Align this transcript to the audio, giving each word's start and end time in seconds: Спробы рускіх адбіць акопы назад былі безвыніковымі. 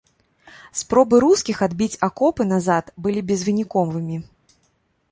Спробы 0.79 1.15
рускіх 1.25 1.57
адбіць 1.67 1.99
акопы 2.09 2.43
назад 2.53 2.91
былі 3.05 3.21
безвыніковымі. 3.33 4.17